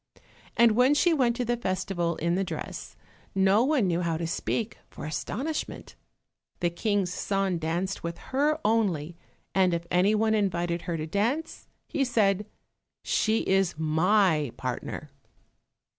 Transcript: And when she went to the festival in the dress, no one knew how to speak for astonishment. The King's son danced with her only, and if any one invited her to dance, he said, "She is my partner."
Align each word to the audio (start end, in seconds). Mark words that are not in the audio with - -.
And 0.57 0.71
when 0.71 0.95
she 0.95 1.13
went 1.13 1.35
to 1.35 1.45
the 1.45 1.55
festival 1.57 2.15
in 2.15 2.33
the 2.33 2.43
dress, 2.43 2.95
no 3.35 3.63
one 3.63 3.85
knew 3.85 4.01
how 4.01 4.17
to 4.17 4.25
speak 4.25 4.79
for 4.89 5.05
astonishment. 5.05 5.93
The 6.59 6.71
King's 6.71 7.13
son 7.13 7.59
danced 7.59 8.01
with 8.01 8.17
her 8.33 8.59
only, 8.65 9.15
and 9.53 9.75
if 9.75 9.85
any 9.91 10.15
one 10.15 10.33
invited 10.33 10.81
her 10.89 10.97
to 10.97 11.05
dance, 11.05 11.67
he 11.87 12.03
said, 12.03 12.47
"She 13.03 13.41
is 13.47 13.77
my 13.77 14.51
partner." 14.57 15.11